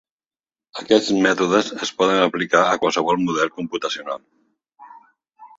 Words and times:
Aquests 0.83 1.11
mètodes 1.25 1.69
es 1.87 1.91
poden 2.01 2.21
aplicar 2.23 2.63
a 2.71 2.81
qualsevol 2.85 3.21
model 3.29 3.55
computacional. 3.61 4.29